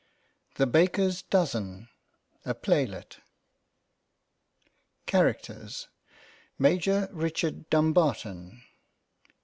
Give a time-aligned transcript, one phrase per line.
[0.55, 1.87] THE BAKER'S DOZEN
[5.05, 5.87] Characters—
[6.57, 8.63] Major Richard Dumbarton.